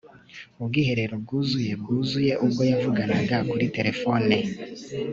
ubwiherero 0.61 1.15
bwuzuye 1.23 1.71
bwuzuye 1.81 2.33
ubwo 2.45 2.61
yavuganaga 2.71 3.37
kuri 3.49 3.65
terefone 3.75 4.35